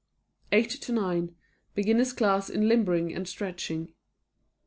8:00 0.51 0.79
to 0.81 0.93
9:00 0.93 1.35
Beginners' 1.75 2.11
Class 2.11 2.49
in 2.49 2.67
Limbering 2.67 3.13
and 3.13 3.27
Stretching. 3.27 3.93